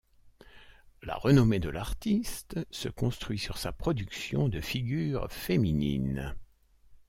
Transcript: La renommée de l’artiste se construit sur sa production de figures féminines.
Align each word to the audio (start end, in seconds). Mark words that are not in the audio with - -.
La 1.03 1.13
renommée 1.15 1.59
de 1.59 1.69
l’artiste 1.69 2.57
se 2.71 2.89
construit 2.89 3.37
sur 3.37 3.59
sa 3.59 3.71
production 3.71 4.49
de 4.49 4.59
figures 4.59 5.31
féminines. 5.31 6.33